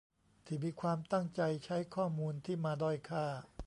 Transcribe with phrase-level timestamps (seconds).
[0.45, 3.25] ที่มีความตั้งใจใช้ข้อมูลที่มาด้อยค่า